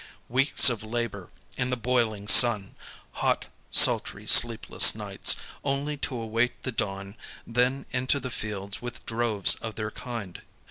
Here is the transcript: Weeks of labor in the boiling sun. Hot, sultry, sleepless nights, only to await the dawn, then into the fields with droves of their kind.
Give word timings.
Weeks 0.29 0.67
of 0.67 0.81
labor 0.81 1.29
in 1.57 1.69
the 1.69 1.77
boiling 1.77 2.27
sun. 2.27 2.73
Hot, 3.21 3.45
sultry, 3.69 4.25
sleepless 4.25 4.95
nights, 4.95 5.35
only 5.63 5.95
to 5.97 6.15
await 6.19 6.63
the 6.63 6.71
dawn, 6.71 7.15
then 7.45 7.85
into 7.91 8.19
the 8.19 8.31
fields 8.31 8.81
with 8.81 9.05
droves 9.05 9.53
of 9.61 9.75
their 9.75 9.91
kind. 9.91 10.41